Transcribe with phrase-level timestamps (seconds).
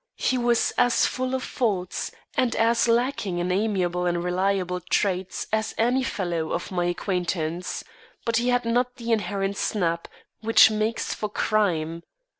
[0.17, 5.75] He was as full of faults, and as lacking in amiable and reliable traits as
[5.77, 7.83] any fellow of my acquaintance.
[8.25, 10.07] But he had not the inherent snap
[10.39, 12.01] which makes for crime.